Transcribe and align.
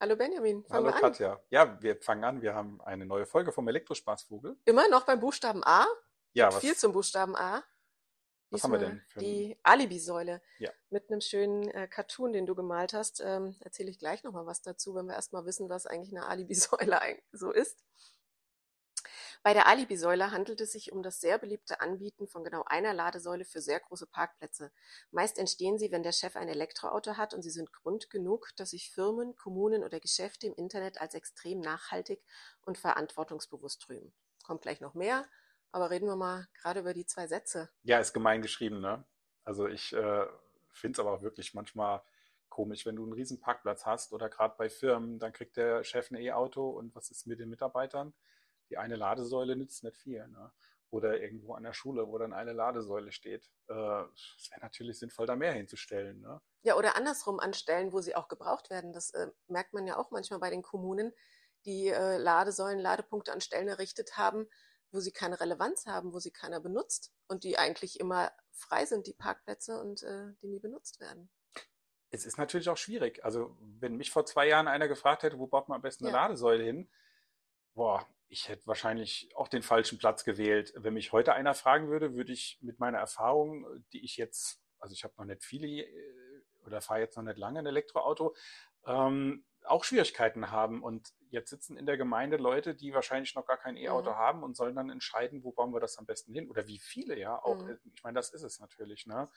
Hallo 0.00 0.14
Benjamin, 0.14 0.62
fangen 0.64 0.84
Hallo 0.84 0.86
wir 0.86 0.94
an. 0.94 1.00
Katja. 1.00 1.40
Ja, 1.50 1.82
wir 1.82 1.96
fangen 1.96 2.22
an. 2.22 2.40
Wir 2.42 2.54
haben 2.54 2.80
eine 2.82 3.04
neue 3.04 3.26
Folge 3.26 3.50
vom 3.50 3.66
Elektrospaßvogel. 3.66 4.56
Immer 4.64 4.88
noch 4.88 5.04
beim 5.04 5.18
Buchstaben 5.18 5.64
A. 5.64 5.86
Ja, 6.34 6.52
Viel 6.52 6.70
was, 6.70 6.78
zum 6.78 6.92
Buchstaben 6.92 7.34
A. 7.34 7.64
was 8.50 8.62
haben 8.62 8.72
wir 8.72 8.78
Diesmal 8.78 8.96
denn 8.96 9.02
für 9.08 9.18
Die 9.18 9.58
Alibi-Säule 9.64 10.40
Ja. 10.58 10.70
mit 10.90 11.10
einem 11.10 11.20
schönen 11.20 11.68
äh, 11.70 11.88
Cartoon, 11.88 12.32
den 12.32 12.46
du 12.46 12.54
gemalt 12.54 12.92
hast. 12.92 13.20
Ähm, 13.24 13.56
Erzähle 13.60 13.90
ich 13.90 13.98
gleich 13.98 14.22
nochmal 14.22 14.46
was 14.46 14.62
dazu, 14.62 14.94
wenn 14.94 15.06
wir 15.06 15.14
erstmal 15.14 15.44
wissen, 15.46 15.68
was 15.68 15.86
eigentlich 15.86 16.16
eine 16.16 16.26
Alibi-Säule 16.26 17.00
so 17.32 17.50
ist. 17.50 17.82
Bei 19.42 19.54
der 19.54 19.66
Alibi-Säule 19.66 20.30
handelt 20.30 20.60
es 20.60 20.72
sich 20.72 20.92
um 20.92 21.02
das 21.02 21.20
sehr 21.20 21.38
beliebte 21.38 21.80
Anbieten 21.80 22.26
von 22.26 22.44
genau 22.44 22.64
einer 22.66 22.92
Ladesäule 22.92 23.44
für 23.44 23.60
sehr 23.60 23.80
große 23.80 24.06
Parkplätze. 24.06 24.72
Meist 25.10 25.38
entstehen 25.38 25.78
sie, 25.78 25.90
wenn 25.92 26.02
der 26.02 26.12
Chef 26.12 26.36
ein 26.36 26.48
Elektroauto 26.48 27.16
hat 27.16 27.34
und 27.34 27.42
sie 27.42 27.50
sind 27.50 27.72
Grund 27.72 28.10
genug, 28.10 28.50
dass 28.56 28.70
sich 28.70 28.90
Firmen, 28.90 29.36
Kommunen 29.36 29.84
oder 29.84 30.00
Geschäfte 30.00 30.46
im 30.46 30.54
Internet 30.54 31.00
als 31.00 31.14
extrem 31.14 31.60
nachhaltig 31.60 32.20
und 32.62 32.78
verantwortungsbewusst 32.78 33.88
rühmen. 33.88 34.12
Kommt 34.44 34.62
gleich 34.62 34.80
noch 34.80 34.94
mehr, 34.94 35.26
aber 35.72 35.90
reden 35.90 36.06
wir 36.06 36.16
mal 36.16 36.46
gerade 36.54 36.80
über 36.80 36.94
die 36.94 37.06
zwei 37.06 37.26
Sätze. 37.26 37.70
Ja, 37.82 38.00
ist 38.00 38.12
gemein 38.12 38.42
geschrieben, 38.42 38.80
ne? 38.80 39.04
Also 39.44 39.66
ich 39.66 39.92
äh, 39.92 40.26
finde 40.72 40.96
es 40.96 41.00
aber 41.00 41.12
auch 41.12 41.22
wirklich 41.22 41.54
manchmal 41.54 42.02
komisch, 42.48 42.86
wenn 42.86 42.96
du 42.96 43.04
einen 43.04 43.12
riesen 43.12 43.40
Parkplatz 43.40 43.86
hast 43.86 44.12
oder 44.12 44.28
gerade 44.28 44.54
bei 44.58 44.68
Firmen, 44.68 45.18
dann 45.18 45.32
kriegt 45.32 45.56
der 45.56 45.84
Chef 45.84 46.10
ein 46.10 46.16
E-Auto 46.16 46.68
und 46.70 46.94
was 46.94 47.10
ist 47.10 47.26
mit 47.26 47.40
den 47.40 47.50
Mitarbeitern? 47.50 48.14
Die 48.70 48.78
eine 48.78 48.96
Ladesäule 48.96 49.56
nützt 49.56 49.84
nicht 49.84 49.96
viel, 49.96 50.26
ne? 50.28 50.52
Oder 50.90 51.20
irgendwo 51.20 51.54
an 51.54 51.64
der 51.64 51.74
Schule, 51.74 52.08
wo 52.08 52.16
dann 52.16 52.32
eine 52.32 52.52
Ladesäule 52.52 53.12
steht. 53.12 53.50
Äh, 53.68 53.74
es 53.74 54.48
wäre 54.50 54.60
natürlich 54.62 54.98
sinnvoll, 54.98 55.26
da 55.26 55.36
mehr 55.36 55.52
hinzustellen, 55.52 56.20
ne? 56.20 56.40
Ja, 56.62 56.76
oder 56.76 56.96
andersrum 56.96 57.40
an 57.40 57.54
Stellen, 57.54 57.92
wo 57.92 58.00
sie 58.00 58.16
auch 58.16 58.28
gebraucht 58.28 58.70
werden. 58.70 58.92
Das 58.92 59.10
äh, 59.10 59.28
merkt 59.48 59.74
man 59.74 59.86
ja 59.86 59.96
auch 59.96 60.10
manchmal 60.10 60.40
bei 60.40 60.50
den 60.50 60.62
Kommunen, 60.62 61.12
die 61.64 61.88
äh, 61.88 62.16
Ladesäulen, 62.16 62.78
Ladepunkte 62.78 63.32
an 63.32 63.40
Stellen 63.40 63.68
errichtet 63.68 64.16
haben, 64.16 64.48
wo 64.90 65.00
sie 65.00 65.12
keine 65.12 65.40
Relevanz 65.40 65.86
haben, 65.86 66.12
wo 66.12 66.18
sie 66.18 66.30
keiner 66.30 66.60
benutzt 66.60 67.12
und 67.26 67.44
die 67.44 67.58
eigentlich 67.58 68.00
immer 68.00 68.32
frei 68.52 68.86
sind, 68.86 69.06
die 69.06 69.12
Parkplätze 69.12 69.78
und 69.80 70.02
äh, 70.02 70.32
die 70.40 70.48
nie 70.48 70.60
benutzt 70.60 71.00
werden. 71.00 71.30
Es 72.10 72.24
ist 72.24 72.38
natürlich 72.38 72.70
auch 72.70 72.76
schwierig. 72.78 73.22
Also, 73.24 73.56
wenn 73.60 73.96
mich 73.96 74.10
vor 74.10 74.24
zwei 74.24 74.48
Jahren 74.48 74.66
einer 74.66 74.88
gefragt 74.88 75.22
hätte, 75.22 75.38
wo 75.38 75.46
baut 75.46 75.68
man 75.68 75.76
am 75.76 75.82
besten 75.82 76.06
eine 76.06 76.16
Ja. 76.16 76.22
Ladesäule 76.22 76.64
hin, 76.64 76.90
boah, 77.74 78.06
ich 78.28 78.48
hätte 78.48 78.66
wahrscheinlich 78.66 79.30
auch 79.36 79.48
den 79.48 79.62
falschen 79.62 79.98
Platz 79.98 80.24
gewählt. 80.24 80.72
Wenn 80.76 80.94
mich 80.94 81.12
heute 81.12 81.32
einer 81.34 81.54
fragen 81.54 81.88
würde, 81.88 82.14
würde 82.14 82.32
ich 82.32 82.58
mit 82.60 82.78
meiner 82.78 82.98
Erfahrung, 82.98 83.66
die 83.92 84.04
ich 84.04 84.16
jetzt, 84.16 84.60
also 84.78 84.92
ich 84.92 85.04
habe 85.04 85.14
noch 85.16 85.24
nicht 85.24 85.44
viele 85.44 85.66
äh, 85.66 86.44
oder 86.64 86.80
fahre 86.80 87.00
jetzt 87.00 87.16
noch 87.16 87.24
nicht 87.24 87.38
lange 87.38 87.60
ein 87.60 87.66
Elektroauto, 87.66 88.36
ähm, 88.86 89.44
auch 89.64 89.84
Schwierigkeiten 89.84 90.50
haben. 90.50 90.82
Und 90.82 91.08
jetzt 91.30 91.50
sitzen 91.50 91.76
in 91.76 91.86
der 91.86 91.96
Gemeinde 91.96 92.36
Leute, 92.36 92.74
die 92.74 92.92
wahrscheinlich 92.92 93.34
noch 93.34 93.46
gar 93.46 93.56
kein 93.56 93.76
E-Auto 93.76 94.10
Mhm. 94.10 94.16
haben 94.16 94.42
und 94.42 94.56
sollen 94.56 94.76
dann 94.76 94.90
entscheiden, 94.90 95.42
wo 95.44 95.52
bauen 95.52 95.72
wir 95.72 95.80
das 95.80 95.98
am 95.98 96.06
besten 96.06 96.32
hin 96.32 96.48
oder 96.48 96.66
wie 96.66 96.78
viele 96.78 97.18
ja 97.18 97.42
auch. 97.42 97.56
Mhm. 97.62 97.78
Ich 97.94 98.02
meine, 98.02 98.16
das 98.16 98.30
ist 98.30 98.42
es 98.42 98.60
natürlich, 98.60 99.06
ne? 99.06 99.30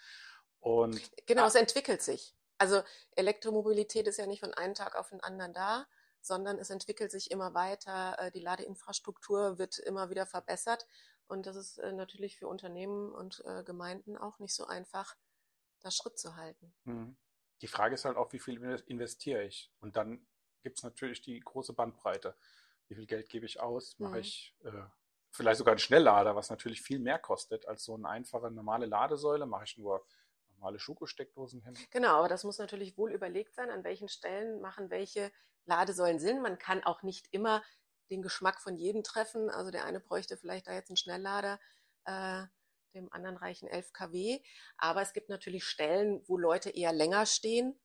Und 0.60 1.02
Genau, 1.26 1.44
ah, 1.44 1.48
es 1.48 1.56
entwickelt 1.56 2.02
sich. 2.02 2.36
Also 2.58 2.84
Elektromobilität 3.16 4.08
ist 4.08 4.18
ja 4.18 4.28
nicht 4.28 4.42
von 4.42 4.54
einem 4.54 4.76
Tag 4.76 4.96
auf 4.96 5.10
den 5.10 5.22
anderen 5.22 5.54
da, 5.54 5.88
sondern 6.22 6.58
es 6.60 6.70
entwickelt 6.70 7.12
sich 7.12 7.32
immer 7.32 7.54
weiter. 7.54 8.18
äh, 8.20 8.32
Die 8.32 8.40
Ladeinfrastruktur 8.40 9.58
wird 9.58 9.80
immer 9.80 10.10
wieder 10.10 10.26
verbessert. 10.26 10.88
Und 11.28 11.46
das 11.46 11.56
ist 11.56 11.78
äh, 11.78 11.94
natürlich 11.94 12.38
für 12.38 12.48
Unternehmen 12.48 13.12
und 13.12 13.44
äh, 13.46 13.64
Gemeinden 13.64 14.18
auch 14.18 14.40
nicht 14.40 14.54
so 14.54 14.66
einfach, 14.66 15.16
da 15.82 15.92
Schritt 15.92 16.20
zu 16.20 16.36
halten. 16.36 16.74
Mhm. 16.84 17.18
Die 17.62 17.68
Frage 17.68 17.96
ist 17.96 18.06
halt 18.06 18.18
auch, 18.18 18.34
wie 18.34 18.40
viel 18.40 18.60
inves- 18.60 18.86
investiere 18.88 19.44
ich? 19.44 19.72
Und 19.80 19.96
dann 19.96 20.28
gibt 20.62 20.78
es 20.78 20.84
natürlich 20.84 21.22
die 21.22 21.40
große 21.40 21.74
Bandbreite. 21.74 22.36
Wie 22.88 22.96
viel 22.96 23.06
Geld 23.08 23.30
gebe 23.30 23.46
ich 23.46 23.60
aus? 23.60 23.98
Mache 24.00 24.16
Mhm. 24.16 24.22
ich 24.22 24.56
äh, 24.64 24.84
vielleicht 25.32 25.60
sogar 25.60 25.72
einen 25.74 25.80
Schnelllader, 25.80 26.36
was 26.36 26.50
natürlich 26.50 26.82
viel 26.82 27.00
mehr 27.00 27.20
kostet 27.20 27.66
als 27.68 27.84
so 27.84 27.96
eine 27.96 28.10
einfache 28.10 28.52
normale 28.52 28.86
Ladesäule? 28.86 29.46
Mache 29.46 29.64
ich 29.64 29.78
nur 29.78 30.06
normale 30.62 30.80
Schuko-Steckdosen 30.80 31.62
hin? 31.62 31.74
Genau, 31.90 32.18
aber 32.18 32.28
das 32.28 32.44
muss 32.44 32.60
natürlich 32.60 32.98
wohl 32.98 33.12
überlegt 33.12 33.56
sein, 33.56 33.70
an 33.72 33.84
welchen 33.84 34.08
Stellen 34.08 34.62
machen 34.62 34.90
welche 34.90 35.32
Ladesäulen 35.66 36.20
Sinn. 36.20 36.42
Man 36.42 36.58
kann 36.60 36.84
auch 36.84 37.04
nicht 37.04 37.28
immer 37.32 37.64
den 38.10 38.22
Geschmack 38.22 38.62
von 38.62 38.78
jedem 38.78 39.04
treffen. 39.04 39.50
Also 39.50 39.72
der 39.72 39.86
eine 39.86 40.00
bräuchte 40.00 40.38
vielleicht 40.38 40.68
da 40.68 40.74
jetzt 40.74 40.90
einen 40.90 40.98
Schnelllader, 40.98 41.60
äh, 42.06 42.44
dem 42.94 43.12
anderen 43.12 43.38
reichen 43.38 43.68
11 43.68 43.94
kW. 43.94 44.42
Aber 44.78 45.02
es 45.02 45.14
gibt 45.14 45.30
natürlich 45.30 45.64
Stellen, 45.64 46.22
wo 46.28 46.38
Leute 46.38 46.70
eher 46.70 46.94
länger 46.94 47.26
stehen, 47.26 47.80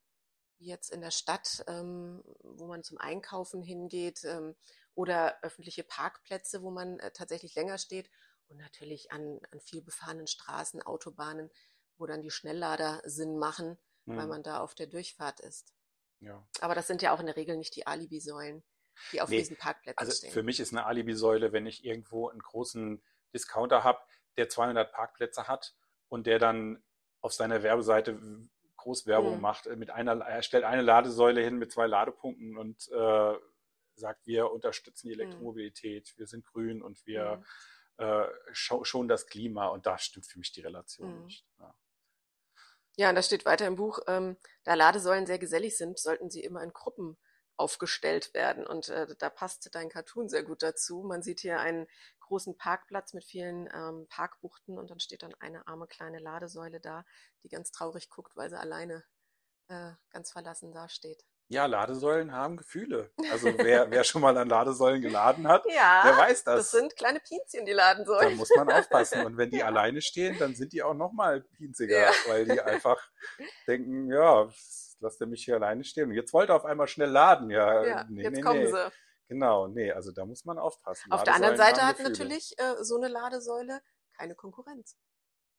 wie 0.58 0.66
jetzt 0.66 0.90
in 0.90 1.00
der 1.00 1.10
Stadt, 1.10 1.64
ähm, 1.68 2.22
wo 2.42 2.66
man 2.66 2.82
zum 2.82 2.98
Einkaufen 2.98 3.62
hingeht, 3.62 4.24
ähm, 4.24 4.54
oder 4.94 5.38
öffentliche 5.42 5.84
Parkplätze, 5.84 6.62
wo 6.62 6.70
man 6.70 6.98
äh, 6.98 7.10
tatsächlich 7.12 7.54
länger 7.54 7.78
steht. 7.78 8.10
Und 8.48 8.58
natürlich 8.58 9.12
an, 9.12 9.40
an 9.50 9.60
viel 9.60 9.82
befahrenen 9.82 10.26
Straßen, 10.26 10.82
Autobahnen, 10.82 11.50
wo 11.98 12.06
dann 12.06 12.22
die 12.22 12.30
Schnelllader 12.30 13.00
Sinn 13.04 13.38
machen, 13.38 13.78
weil 14.06 14.16
Hm, 14.22 14.28
man 14.28 14.42
da 14.42 14.60
auf 14.60 14.74
der 14.74 14.86
Durchfahrt 14.86 15.40
ist. 15.40 15.72
ja. 16.20 16.46
Aber 16.60 16.74
das 16.74 16.86
sind 16.86 17.02
ja 17.02 17.12
auch 17.12 17.20
in 17.20 17.26
der 17.26 17.36
Regel 17.36 17.56
nicht 17.56 17.74
die 17.76 17.86
Alibi-Säulen, 17.86 18.62
die 19.12 19.20
auf 19.20 19.30
Nee, 19.30 19.40
diesen 19.40 19.56
Parkplätzen 19.56 19.98
also 19.98 20.12
stehen. 20.12 20.32
für 20.32 20.42
mich 20.42 20.60
ist 20.60 20.72
eine 20.72 20.86
Alibi-Säule, 20.86 21.52
wenn 21.52 21.66
ich 21.66 21.84
irgendwo 21.84 22.28
einen 22.28 22.40
großen 22.40 23.02
Discounter 23.34 23.84
habe, 23.84 24.00
der 24.36 24.48
200 24.48 24.92
Parkplätze 24.92 25.48
hat 25.48 25.74
und 26.08 26.26
der 26.26 26.38
dann 26.38 26.82
auf 27.20 27.32
seiner 27.32 27.62
Werbeseite 27.62 28.18
groß 28.76 29.06
Werbung 29.06 29.36
Mhm. 29.36 29.42
macht, 29.42 29.66
äh, 29.66 29.76
mit 29.76 29.90
einer, 29.90 30.12
er 30.24 30.42
stellt 30.42 30.64
eine 30.64 30.82
Ladesäule 30.82 31.42
hin 31.42 31.56
mit 31.56 31.72
zwei 31.72 31.86
Ladepunkten 31.86 32.56
und 32.56 32.88
äh, 32.92 33.34
sagt, 33.94 34.26
wir 34.26 34.50
unterstützen 34.52 35.08
die 35.08 35.14
Mhm. 35.14 35.20
Elektromobilität, 35.20 36.14
wir 36.16 36.26
sind 36.26 36.44
grün 36.46 36.82
und 36.82 37.04
wir 37.06 37.38
Mhm. 37.38 37.44
äh, 37.98 38.26
scho 38.52 38.84
schonen 38.84 39.08
das 39.08 39.26
Klima 39.26 39.68
und 39.68 39.86
da 39.86 39.96
stimmt 39.98 40.26
für 40.26 40.38
mich 40.38 40.52
die 40.52 40.60
Relation 40.60 41.18
Mhm. 41.18 41.24
nicht. 41.24 41.46
Ja. 41.58 41.74
Ja, 42.96 43.10
und 43.10 43.14
da 43.14 43.22
steht 43.22 43.44
weiter 43.44 43.66
im 43.66 43.76
Buch, 43.76 43.98
ähm, 44.06 44.36
da 44.64 44.74
Ladesäulen 44.74 45.26
sehr 45.26 45.38
gesellig 45.38 45.76
sind, 45.76 45.98
sollten 45.98 46.30
sie 46.30 46.42
immer 46.42 46.62
in 46.62 46.72
Gruppen 46.72 47.18
aufgestellt 47.56 48.32
werden. 48.34 48.66
Und 48.66 48.88
äh, 48.88 49.06
da 49.18 49.30
passt 49.30 49.74
dein 49.74 49.88
Cartoon 49.90 50.28
sehr 50.28 50.42
gut 50.42 50.62
dazu. 50.62 51.02
Man 51.02 51.22
sieht 51.22 51.40
hier 51.40 51.60
einen 51.60 51.86
großen 52.20 52.56
Parkplatz 52.56 53.12
mit 53.12 53.24
vielen 53.24 53.68
ähm, 53.74 54.06
Parkbuchten 54.08 54.78
und 54.78 54.90
dann 54.90 55.00
steht 55.00 55.22
dann 55.22 55.34
eine 55.40 55.66
arme 55.66 55.86
kleine 55.86 56.18
Ladesäule 56.18 56.80
da, 56.80 57.04
die 57.42 57.48
ganz 57.48 57.70
traurig 57.70 58.08
guckt, 58.10 58.36
weil 58.36 58.50
sie 58.50 58.58
alleine 58.58 59.04
äh, 59.68 59.92
ganz 60.10 60.32
verlassen 60.32 60.72
dasteht. 60.72 61.24
Ja, 61.48 61.66
Ladesäulen 61.66 62.32
haben 62.32 62.56
Gefühle. 62.56 63.12
Also 63.30 63.48
wer, 63.58 63.90
wer 63.90 64.02
schon 64.04 64.20
mal 64.22 64.36
an 64.36 64.48
Ladesäulen 64.48 65.00
geladen 65.00 65.46
hat, 65.46 65.64
der 65.66 65.74
Ja, 65.74 66.14
weiß 66.18 66.44
das 66.44 66.56
das. 66.56 66.70
sind 66.72 66.96
kleine 66.96 67.20
Pinzchen, 67.20 67.64
die 67.66 67.72
Da 67.72 67.76
Ladensäulen. 67.78 68.36
muss 68.36 68.50
man 68.56 68.70
aufpassen. 68.70 69.24
Und 69.24 69.36
wenn 69.36 69.50
die 69.50 69.58
Ja. 69.60 69.66
alleine 69.66 70.00
stehen, 70.02 70.36
dann 70.38 70.54
sind 70.54 70.72
die 70.72 70.82
auch 70.82 70.94
noch 70.94 71.12
mal 71.12 71.42
pinziger, 71.42 71.98
Ja. 71.98 72.10
weil 72.28 72.44
die 72.46 72.60
einfach 72.60 72.98
denken, 73.66 74.10
ja, 74.10 74.48
lasst 75.00 75.20
er 75.20 75.26
mich 75.26 75.44
hier 75.44 75.54
alleine 75.56 75.84
stehen. 75.84 76.08
Und 76.10 76.14
jetzt 76.16 76.32
wollte 76.32 76.52
er 76.52 76.56
auf 76.56 76.64
einmal 76.64 76.88
schnell 76.88 77.10
laden. 77.10 77.50
Ja, 77.50 77.84
Ja, 77.84 78.04
nee, 78.08 78.22
jetzt 78.22 78.36
nee, 78.36 78.40
kommen 78.42 78.60
nee. 78.64 78.70
sie. 78.72 78.90
Genau, 79.28 79.66
nee, 79.66 79.90
also 79.92 80.12
da 80.12 80.24
muss 80.24 80.44
man 80.44 80.58
aufpassen. 80.58 81.10
Auf 81.10 81.24
der 81.24 81.34
anderen 81.34 81.56
Ladesäulen 81.56 81.76
Seite 81.76 81.86
hat 81.88 81.96
Gefühle. 81.98 82.18
natürlich 82.28 82.54
äh, 82.58 82.82
so 82.84 82.96
eine 82.96 83.08
Ladesäule 83.08 83.80
keine 84.16 84.34
Konkurrenz. 84.34 84.96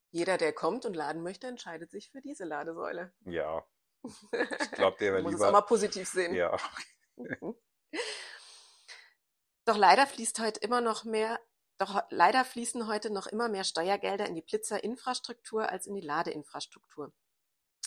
Jeder, 0.09 0.37
der 0.37 0.53
kommt 0.53 0.85
und 0.85 0.95
laden 0.95 1.21
möchte, 1.21 1.47
entscheidet 1.47 1.91
sich 1.91 2.09
für 2.11 2.21
diese 2.21 2.45
Ladesäule. 2.45 3.13
Ja, 3.25 3.63
ich 4.03 4.71
glaube, 4.71 4.97
der 4.99 5.13
wäre 5.13 5.23
Man 5.23 5.31
muss 5.31 5.35
es 5.35 5.41
auch 5.41 5.47
lieber. 5.47 5.59
mal 5.59 5.65
positiv 5.65 6.07
sehen. 6.07 6.33
Ja. 6.33 6.55
Doch 9.65 9.77
leider 9.77 10.07
fließt 10.07 10.39
heute 10.39 10.59
immer 10.61 10.79
noch 10.79 11.03
mehr, 11.03 11.39
doch 11.77 12.01
leider 12.09 12.45
fließen 12.45 12.87
heute 12.87 13.09
noch 13.09 13.27
immer 13.27 13.49
mehr 13.49 13.65
Steuergelder 13.65 14.25
in 14.25 14.35
die 14.35 14.41
Blitzerinfrastruktur 14.41 15.69
als 15.69 15.87
in 15.87 15.93
die 15.93 16.01
Ladeinfrastruktur. 16.01 17.11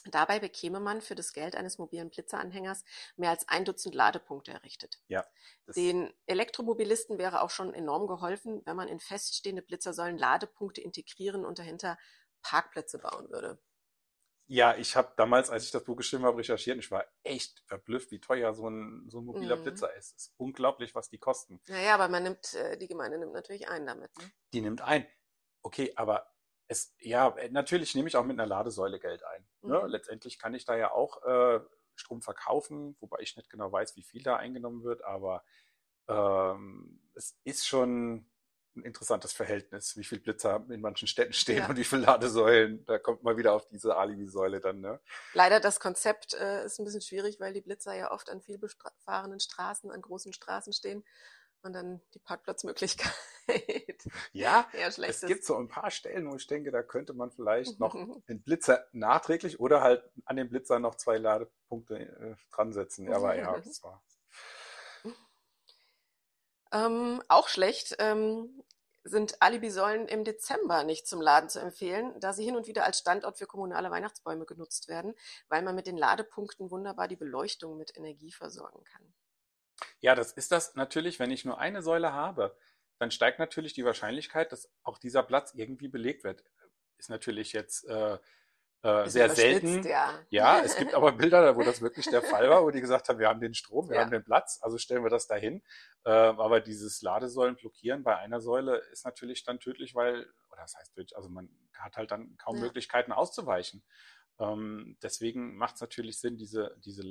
Dabei 0.06 0.38
bekäme 0.40 0.80
man 0.80 1.00
für 1.02 1.14
das 1.14 1.32
Geld 1.32 1.56
eines 1.56 1.78
mobilen 1.78 2.10
Blitzeranhängers 2.10 2.84
mehr 3.16 3.30
als 3.30 3.48
ein 3.48 3.64
Dutzend 3.64 3.94
Ladepunkte 3.94 4.52
errichtet. 4.52 4.98
ja. 5.08 5.24
Den 5.74 6.12
Elektromobilisten 6.26 7.18
wäre 7.18 7.42
auch 7.42 7.50
schon 7.50 7.72
enorm 7.74 8.06
geholfen, 8.06 8.62
wenn 8.64 8.76
man 8.76 8.88
in 8.88 8.98
feststehende 9.00 9.62
Blitzersäulen 9.62 10.18
Ladepunkte 10.18 10.80
integrieren 10.80 11.44
und 11.44 11.58
dahinter 11.58 11.98
Parkplätze 12.42 12.98
bauen 12.98 13.30
würde. 13.30 13.58
Ja, 14.52 14.74
ich 14.76 14.96
habe 14.96 15.12
damals, 15.16 15.48
als 15.48 15.64
ich 15.64 15.70
das 15.70 15.84
Buch 15.84 15.94
geschrieben 15.94 16.24
habe, 16.24 16.38
recherchiert 16.38 16.74
und 16.74 16.80
ich 16.80 16.90
war 16.90 17.04
echt 17.22 17.62
verblüfft, 17.66 18.10
wie 18.10 18.18
teuer 18.18 18.52
so 18.52 18.68
ein, 18.68 19.08
so 19.08 19.20
ein 19.20 19.24
mobiler 19.24 19.54
Mhm. 19.54 19.62
Blitzer 19.62 19.94
ist. 19.94 20.16
Es 20.16 20.24
ist 20.24 20.34
unglaublich, 20.38 20.92
was 20.96 21.08
die 21.08 21.18
kosten. 21.18 21.60
Naja, 21.68 21.94
aber 21.94 22.08
man 22.08 22.24
nimmt, 22.24 22.54
äh, 22.54 22.76
die 22.76 22.88
Gemeinde 22.88 23.16
nimmt 23.18 23.32
natürlich 23.32 23.68
ein 23.68 23.86
damit. 23.86 24.10
Ne? 24.18 24.24
die 24.52 24.60
nimmt 24.60 24.80
ein. 24.80 25.06
Okay, 25.62 25.92
aber 25.94 26.34
es, 26.66 26.96
ja, 26.98 27.32
natürlich 27.50 27.94
nehme 27.94 28.08
ich 28.08 28.16
auch 28.16 28.24
mit 28.24 28.40
einer 28.40 28.46
Ladesäule 28.46 28.98
Geld 28.98 29.22
ein. 29.22 29.46
Ne? 29.62 29.82
Mhm. 29.84 29.88
Letztendlich 29.88 30.40
kann 30.40 30.52
ich 30.54 30.64
da 30.64 30.76
ja 30.76 30.90
auch 30.90 31.22
äh, 31.22 31.60
Strom 31.94 32.20
verkaufen, 32.20 32.96
wobei 32.98 33.18
ich 33.20 33.36
nicht 33.36 33.50
genau 33.50 33.70
weiß, 33.70 33.94
wie 33.94 34.02
viel 34.02 34.24
da 34.24 34.34
eingenommen 34.34 34.82
wird, 34.82 35.04
aber 35.04 35.44
ähm, 36.08 37.08
es 37.14 37.38
ist 37.44 37.68
schon 37.68 38.28
ein 38.80 38.84
interessantes 38.84 39.32
Verhältnis, 39.32 39.96
wie 39.96 40.04
viele 40.04 40.20
Blitzer 40.20 40.64
in 40.68 40.80
manchen 40.80 41.08
Städten 41.08 41.32
stehen 41.32 41.58
Ja. 41.58 41.68
und 41.68 41.76
wie 41.76 41.84
viele 41.84 42.02
Ladesäulen. 42.02 42.84
Da 42.86 42.98
kommt 42.98 43.22
man 43.22 43.36
wieder 43.36 43.52
auf 43.52 43.66
diese 43.68 43.96
Alibi-Säule 43.96 44.60
dann, 44.60 44.80
ne? 44.80 45.00
Leider 45.34 45.60
das 45.60 45.80
Konzept 45.80 46.34
äh, 46.34 46.64
ist 46.64 46.78
ein 46.78 46.84
bisschen 46.84 47.02
schwierig, 47.02 47.40
weil 47.40 47.52
die 47.52 47.60
Blitzer 47.60 47.94
ja 47.94 48.10
oft 48.10 48.30
an 48.30 48.40
viel 48.40 48.58
befahrenen 48.58 49.40
Straßen, 49.40 49.90
an 49.90 50.00
großen 50.02 50.32
Straßen 50.32 50.72
stehen 50.72 51.04
und 51.62 51.72
dann 51.74 52.00
die 52.14 52.18
Parkplatzmöglichkeit 52.18 53.12
Ja, 54.32 54.68
eher 54.72 54.90
schlecht 54.90 55.22
es 55.22 55.26
gibt 55.28 55.44
so 55.44 55.56
ein 55.56 55.68
paar 55.68 55.90
Stellen, 55.90 56.30
wo 56.30 56.36
ich 56.36 56.46
denke, 56.46 56.70
da 56.70 56.82
könnte 56.82 57.12
man 57.12 57.30
vielleicht 57.30 57.78
noch 57.78 57.94
den 58.28 58.42
Blitzer 58.42 58.86
nachträglich 58.92 59.60
oder 59.60 59.82
halt 59.82 60.02
an 60.24 60.36
den 60.36 60.48
Blitzer 60.48 60.78
noch 60.78 60.94
zwei 60.94 61.18
Ladepunkte 61.18 61.96
äh, 61.96 62.54
dran 62.54 62.72
setzen. 62.72 63.06
Ja, 63.06 63.16
aber 63.16 63.36
ja, 63.36 63.58
das 63.58 63.82
war. 63.82 64.02
Ähm, 66.72 67.22
auch 67.28 67.48
schlecht 67.48 67.96
ähm, 67.98 68.62
sind 69.02 69.40
Alibi-Säulen 69.40 70.06
im 70.08 70.24
Dezember 70.24 70.84
nicht 70.84 71.06
zum 71.06 71.20
Laden 71.20 71.48
zu 71.48 71.58
empfehlen, 71.58 72.18
da 72.20 72.32
sie 72.32 72.44
hin 72.44 72.56
und 72.56 72.66
wieder 72.66 72.84
als 72.84 72.98
Standort 72.98 73.38
für 73.38 73.46
kommunale 73.46 73.90
Weihnachtsbäume 73.90 74.44
genutzt 74.44 74.88
werden, 74.88 75.14
weil 75.48 75.62
man 75.62 75.74
mit 75.74 75.86
den 75.86 75.96
Ladepunkten 75.96 76.70
wunderbar 76.70 77.08
die 77.08 77.16
Beleuchtung 77.16 77.76
mit 77.76 77.96
Energie 77.96 78.32
versorgen 78.32 78.84
kann. 78.84 79.14
Ja, 80.00 80.14
das 80.14 80.32
ist 80.32 80.52
das 80.52 80.74
natürlich, 80.74 81.18
wenn 81.18 81.30
ich 81.30 81.44
nur 81.44 81.58
eine 81.58 81.82
Säule 81.82 82.12
habe, 82.12 82.56
dann 82.98 83.10
steigt 83.10 83.38
natürlich 83.38 83.72
die 83.72 83.84
Wahrscheinlichkeit, 83.84 84.52
dass 84.52 84.70
auch 84.82 84.98
dieser 84.98 85.22
Platz 85.22 85.54
irgendwie 85.54 85.88
belegt 85.88 86.22
wird. 86.22 86.44
Ist 86.98 87.08
natürlich 87.08 87.54
jetzt 87.54 87.86
äh, 87.86 88.18
äh, 88.82 89.08
sehr 89.08 89.28
selten. 89.30 89.86
Ja. 89.86 90.18
Ja, 90.30 90.60
es 90.60 90.76
gibt 90.76 90.94
aber 90.94 91.12
Bilder, 91.12 91.56
wo 91.56 91.62
das 91.62 91.80
wirklich 91.82 92.06
der 92.08 92.22
Fall 92.22 92.48
war, 92.48 92.62
wo 92.62 92.70
die 92.70 92.80
gesagt 92.80 93.08
haben, 93.08 93.18
wir 93.18 93.28
haben 93.28 93.40
den 93.40 93.54
Strom, 93.54 93.88
wir 93.88 93.96
Ja. 93.96 94.02
haben 94.02 94.10
den 94.10 94.24
Platz, 94.24 94.58
also 94.62 94.78
stellen 94.78 95.02
wir 95.02 95.10
das 95.10 95.26
dahin. 95.26 95.62
Äh, 96.04 96.10
aber 96.10 96.60
dieses 96.60 97.02
Ladesäulen 97.02 97.56
blockieren 97.56 98.02
bei 98.02 98.16
einer 98.16 98.40
Säule 98.40 98.78
ist 98.92 99.04
natürlich 99.04 99.44
dann 99.44 99.58
tödlich, 99.60 99.94
weil, 99.94 100.26
oder 100.50 100.62
das 100.62 100.74
heißt 100.76 100.92
also 101.14 101.28
man 101.28 101.50
hat 101.74 101.96
halt 101.96 102.10
dann 102.10 102.36
kaum 102.38 102.56
Ja. 102.56 102.62
Möglichkeiten 102.62 103.12
auszuweichen. 103.12 103.82
Ähm, 104.38 104.96
deswegen 105.02 105.56
macht 105.56 105.74
es 105.74 105.80
natürlich 105.82 106.18
Sinn, 106.18 106.38
diese, 106.38 106.74
diese 106.84 107.02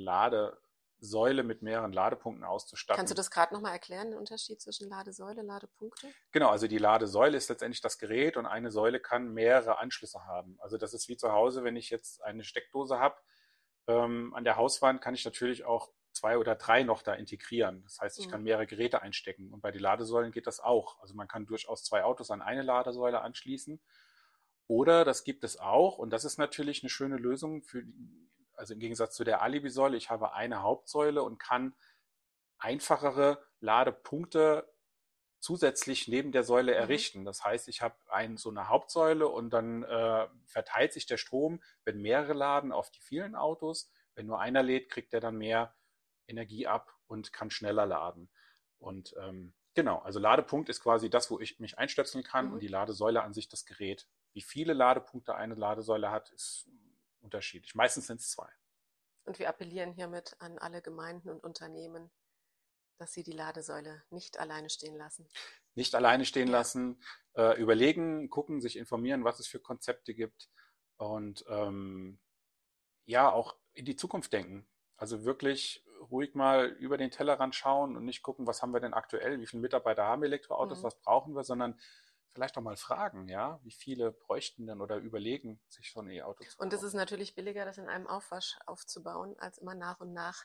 Ladesäule 1.00 1.42
mit 1.42 1.62
mehreren 1.62 1.92
Ladepunkten 1.92 2.44
auszustatten. 2.44 2.98
Kannst 2.98 3.10
du 3.10 3.14
das 3.16 3.30
gerade 3.30 3.54
nochmal 3.54 3.72
erklären, 3.72 4.10
den 4.10 4.18
Unterschied 4.18 4.60
zwischen 4.60 4.88
Ladesäule, 4.88 5.42
Ladepunkte? 5.42 6.08
Genau, 6.30 6.50
also 6.50 6.66
die 6.66 6.78
Ladesäule 6.78 7.36
ist 7.36 7.48
letztendlich 7.48 7.80
das 7.80 7.98
Gerät 7.98 8.36
und 8.36 8.46
eine 8.46 8.70
Säule 8.70 9.00
kann 9.00 9.32
mehrere 9.32 9.78
Anschlüsse 9.78 10.26
haben. 10.26 10.58
Also 10.60 10.76
das 10.76 10.92
ist 10.92 11.08
wie 11.08 11.16
zu 11.16 11.32
Hause, 11.32 11.64
wenn 11.64 11.76
ich 11.76 11.88
jetzt 11.90 12.22
eine 12.22 12.44
Steckdose 12.44 12.98
habe, 12.98 13.16
ähm, 13.86 14.34
an 14.34 14.44
der 14.44 14.56
Hauswand 14.56 15.00
kann 15.00 15.14
ich 15.14 15.24
natürlich 15.24 15.64
auch 15.64 15.90
zwei 16.12 16.36
oder 16.36 16.54
drei 16.54 16.82
noch 16.82 17.02
da 17.02 17.14
integrieren. 17.14 17.82
Das 17.84 18.00
heißt, 18.00 18.18
ich 18.18 18.26
Mhm. 18.26 18.30
kann 18.32 18.42
mehrere 18.42 18.66
Geräte 18.66 19.00
einstecken. 19.00 19.52
Und 19.52 19.62
bei 19.62 19.70
den 19.70 19.80
Ladesäulen 19.80 20.32
geht 20.32 20.46
das 20.46 20.60
auch. 20.60 21.00
Also 21.00 21.14
man 21.14 21.28
kann 21.28 21.46
durchaus 21.46 21.82
zwei 21.84 22.04
Autos 22.04 22.30
an 22.30 22.42
eine 22.42 22.62
Ladesäule 22.62 23.22
anschließen. 23.22 23.80
Oder 24.66 25.04
das 25.04 25.24
gibt 25.24 25.44
es 25.44 25.58
auch, 25.58 25.98
und 25.98 26.10
das 26.10 26.24
ist 26.24 26.38
natürlich 26.38 26.82
eine 26.82 26.90
schöne 26.90 27.16
Lösung 27.16 27.62
für, 27.62 27.82
die- 27.82 28.29
also 28.60 28.74
im 28.74 28.80
Gegensatz 28.80 29.16
zu 29.16 29.24
der 29.24 29.42
Alibi-Säule, 29.42 29.96
ich 29.96 30.10
habe 30.10 30.34
eine 30.34 30.62
Hauptsäule 30.62 31.22
und 31.22 31.38
kann 31.38 31.74
einfachere 32.58 33.42
Ladepunkte 33.60 34.70
zusätzlich 35.40 36.06
neben 36.06 36.30
der 36.32 36.44
Säule 36.44 36.72
Mhm. 36.72 36.78
errichten. 36.78 37.24
Das 37.24 37.42
heißt, 37.42 37.68
ich 37.68 37.80
habe 37.80 37.96
ein, 38.08 38.36
so 38.36 38.50
eine 38.50 38.68
Hauptsäule 38.68 39.26
und 39.26 39.50
dann 39.50 39.82
äh, 39.84 40.28
verteilt 40.44 40.92
sich 40.92 41.06
der 41.06 41.16
Strom, 41.16 41.62
wenn 41.84 42.02
mehrere 42.02 42.34
laden, 42.34 42.70
auf 42.70 42.90
die 42.90 43.00
vielen 43.00 43.34
Autos. 43.34 43.90
Wenn 44.14 44.26
nur 44.26 44.38
einer 44.40 44.62
lädt, 44.62 44.90
kriegt 44.90 45.14
er 45.14 45.20
dann 45.20 45.38
mehr 45.38 45.74
Energie 46.26 46.66
ab 46.66 46.94
und 47.06 47.32
kann 47.32 47.50
schneller 47.50 47.86
laden. 47.86 48.30
Und 48.78 49.14
ähm, 49.18 49.54
genau, 49.74 50.00
also 50.00 50.20
Ladepunkt 50.20 50.68
ist 50.68 50.82
quasi 50.82 51.08
das, 51.08 51.30
wo 51.30 51.40
ich 51.40 51.58
mich 51.58 51.78
einstöpseln 51.78 52.22
kann 52.22 52.48
Mhm. 52.48 52.52
und 52.52 52.60
die 52.60 52.68
Ladesäule 52.68 53.22
an 53.22 53.32
sich 53.32 53.48
das 53.48 53.64
Gerät. 53.64 54.06
Wie 54.34 54.42
viele 54.42 54.74
Ladepunkte 54.74 55.34
eine 55.34 55.54
Ladesäule 55.54 56.10
hat, 56.10 56.28
ist 56.30 56.68
unterschiedlich. 57.20 57.74
Meistens 57.74 58.06
sind 58.06 58.20
es 58.20 58.30
zwei. 58.30 58.48
Und 59.24 59.38
wir 59.38 59.48
appellieren 59.48 59.92
hiermit 59.92 60.36
an 60.38 60.58
alle 60.58 60.82
Gemeinden 60.82 61.28
und 61.30 61.42
Unternehmen, 61.44 62.10
dass 62.98 63.12
sie 63.12 63.22
die 63.22 63.32
Ladesäule 63.32 64.02
nicht 64.10 64.38
alleine 64.38 64.70
stehen 64.70 64.96
lassen. 64.96 65.28
nicht 65.74 65.94
alleine 65.94 66.24
stehen 66.24 66.48
lassen, 66.48 67.02
äh, 67.36 67.58
überlegen, 67.60 68.28
gucken, 68.28 68.60
sich 68.60 68.76
informieren, 68.76 69.24
was 69.24 69.38
es 69.38 69.46
für 69.46 69.60
Konzepte 69.60 70.14
gibt 70.14 70.50
und 70.96 71.44
ähm, 71.48 72.18
ja, 73.06 73.30
auch 73.30 73.56
in 73.72 73.84
die 73.84 73.96
Zukunft 73.96 74.32
denken. 74.32 74.68
Also 74.96 75.24
wirklich 75.24 75.84
ruhig 76.10 76.34
mal 76.34 76.66
über 76.66 76.98
den 76.98 77.10
Tellerrand 77.10 77.54
schauen 77.54 77.96
und 77.96 78.04
nicht 78.04 78.22
gucken, 78.22 78.46
was 78.46 78.62
haben 78.62 78.72
wir 78.72 78.80
denn 78.80 78.94
aktuell, 78.94 79.40
wie 79.40 79.46
viele 79.46 79.62
Mitarbeiter 79.62 80.04
haben 80.04 80.22
Elektroautos, 80.24 80.80
Mhm. 80.80 80.82
was 80.84 81.00
brauchen 81.00 81.34
wir, 81.34 81.44
sondern 81.44 81.78
vielleicht 82.32 82.56
auch 82.58 82.62
mal 82.62 82.76
fragen, 82.76 83.28
ja, 83.28 83.60
wie 83.62 83.70
viele 83.72 84.12
bräuchten 84.12 84.66
denn 84.66 84.80
oder 84.80 84.96
überlegen, 84.98 85.60
sich 85.68 85.92
so 85.92 86.00
ein 86.00 86.08
E-Auto 86.10 86.44
zu 86.44 86.58
Und 86.58 86.72
es 86.72 86.82
kaufen. 86.82 86.84
ist 86.84 86.94
natürlich 86.94 87.34
billiger, 87.34 87.64
das 87.64 87.78
in 87.78 87.88
einem 87.88 88.06
Aufwasch 88.06 88.56
aufzubauen, 88.66 89.36
als 89.40 89.58
immer 89.58 89.74
nach 89.74 89.98
und 89.98 90.12
nach 90.12 90.44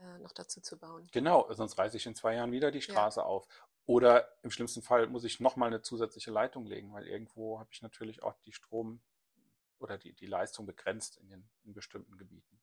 äh, 0.00 0.18
noch 0.18 0.32
dazu 0.32 0.60
zu 0.60 0.78
bauen. 0.78 1.10
Genau, 1.12 1.50
sonst 1.52 1.78
reiße 1.78 1.96
ich 1.96 2.06
in 2.06 2.14
zwei 2.14 2.34
Jahren 2.34 2.52
wieder 2.52 2.70
die 2.70 2.82
Ja. 2.86 2.92
Straße 2.92 3.24
auf. 3.24 3.46
Oder 3.86 4.28
im 4.42 4.50
schlimmsten 4.50 4.82
Fall 4.82 5.06
muss 5.08 5.24
ich 5.24 5.40
nochmal 5.40 5.68
eine 5.68 5.80
zusätzliche 5.82 6.30
Leitung 6.30 6.66
legen, 6.66 6.92
weil 6.92 7.06
irgendwo 7.06 7.58
habe 7.60 7.70
ich 7.72 7.82
natürlich 7.82 8.22
auch 8.22 8.34
die 8.44 8.52
Strom 8.52 9.00
oder 9.78 9.98
die, 9.98 10.14
die 10.14 10.26
Leistung 10.26 10.66
begrenzt 10.66 11.18
in 11.18 11.28
den 11.30 11.50
in 11.64 11.74
bestimmten 11.74 12.18
Gebieten. 12.18 12.60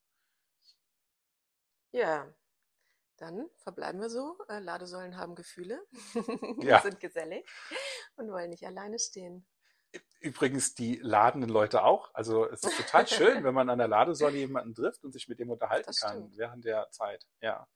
Ja, 1.92 2.34
dann 3.20 3.50
verbleiben 3.58 4.02
wir 4.02 4.10
so. 4.10 4.38
Äh, 4.48 4.60
Ladesäulen 4.60 5.18
haben 5.18 5.36
Gefühle, 5.36 5.80
Ja. 6.64 6.82
sind 6.82 7.00
gesellig 7.00 7.48
und 8.16 8.32
wollen 8.32 8.50
nicht 8.50 8.66
alleine 8.66 9.00
stehen. 9.00 9.46
Übrigens 10.20 10.76
die 10.76 10.98
ladenden 10.98 11.50
Leute 11.50 11.84
auch. 11.84 12.14
Also 12.14 12.46
es 12.50 12.64
ist 12.64 12.78
total 12.78 13.08
schön, 13.08 13.44
wenn 13.44 13.54
man 13.54 13.70
an 13.70 13.80
der 13.80 13.88
Ladesäule 13.88 14.38
jemanden 14.38 14.76
trifft 14.76 15.04
und 15.04 15.12
sich 15.14 15.28
mit 15.28 15.40
dem 15.40 15.50
unterhalten 15.50 15.92
kann 16.00 16.32
während 16.36 16.66
der 16.66 16.90
Zeit. 16.92 17.26
Ja. 17.42 17.68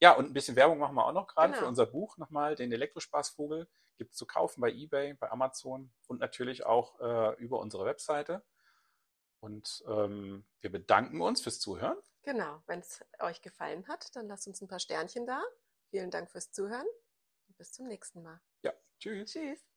Ja, 0.00 0.12
und 0.12 0.26
ein 0.26 0.32
bisschen 0.32 0.56
Werbung 0.56 0.78
machen 0.78 0.96
wir 0.96 1.06
auch 1.06 1.12
noch 1.12 1.28
gerade 1.28 1.52
für 1.52 1.60
Genau. 1.60 1.68
unser 1.68 1.86
Buch 1.86 2.16
nochmal, 2.16 2.56
den 2.56 2.72
Elektrospaßvogel. 2.72 3.68
Gibt 3.98 4.12
es 4.12 4.16
zu 4.18 4.26
kaufen 4.26 4.60
bei 4.60 4.72
eBay, 4.72 5.14
bei 5.14 5.30
Amazon 5.30 5.92
und 6.08 6.18
natürlich 6.18 6.66
auch 6.66 6.98
äh, 6.98 7.34
über 7.40 7.60
unsere 7.60 7.84
Webseite. 7.84 8.42
Und 9.42 9.82
ähm, 9.88 10.44
wir 10.60 10.70
bedanken 10.70 11.20
uns 11.20 11.42
fürs 11.42 11.58
Zuhören. 11.58 11.98
Genau, 12.22 12.62
wenn 12.66 12.78
es 12.78 13.04
euch 13.18 13.42
gefallen 13.42 13.88
hat, 13.88 14.14
dann 14.14 14.28
lasst 14.28 14.46
uns 14.46 14.62
ein 14.62 14.68
paar 14.68 14.78
Sternchen 14.78 15.26
da. 15.26 15.42
Vielen 15.90 16.12
Dank 16.12 16.30
fürs 16.30 16.52
Zuhören 16.52 16.86
und 17.48 17.56
bis 17.58 17.72
zum 17.72 17.88
nächsten 17.88 18.22
Mal. 18.22 18.40
Ja, 18.62 18.72
tschüss. 19.00 19.32
Tschüss. 19.32 19.71